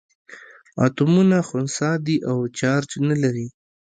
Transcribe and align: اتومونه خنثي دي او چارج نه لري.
اتومونه 0.85 1.37
خنثي 1.47 1.91
دي 2.05 2.15
او 2.31 2.37
چارج 2.59 2.89
نه 3.09 3.15
لري. 3.23 3.47